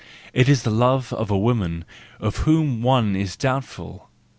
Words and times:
It 0.33 0.49
is 0.49 0.63
the 0.63 0.71
love 0.71 1.13
of 1.13 1.29
a 1.29 1.37
woman 1.37 1.85
of 2.19 2.37
whom 2.37 2.81
one 2.81 3.15
is 3.15 3.35
doubtful. 3.35 4.09